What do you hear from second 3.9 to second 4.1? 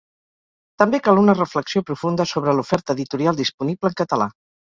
en